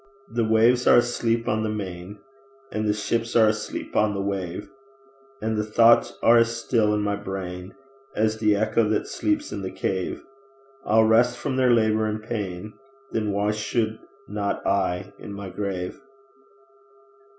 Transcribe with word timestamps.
The 0.31 0.43
waves 0.43 0.87
are 0.87 0.97
asleep 0.97 1.47
on 1.47 1.61
the 1.61 1.69
main, 1.69 2.17
And 2.71 2.87
the 2.87 2.93
ships 2.93 3.35
are 3.35 3.49
asleep 3.49 3.95
on 3.95 4.15
the 4.15 4.19
wave; 4.19 4.67
And 5.43 5.55
the 5.55 5.63
thoughts 5.63 6.17
are 6.23 6.39
as 6.39 6.57
still 6.57 6.95
in 6.95 7.01
my 7.03 7.15
brain 7.15 7.75
As 8.15 8.39
the 8.39 8.55
echo 8.55 8.89
that 8.89 9.05
sleeps 9.07 9.51
in 9.51 9.61
the 9.61 9.69
cave; 9.69 10.23
All 10.85 11.05
rest 11.05 11.37
from 11.37 11.55
their 11.55 11.69
labour 11.69 12.07
and 12.07 12.23
pain 12.23 12.73
Then 13.11 13.31
why 13.31 13.51
should 13.51 13.99
not 14.27 14.65
I 14.65 15.13
in 15.19 15.33
my 15.33 15.51
grave? 15.51 16.01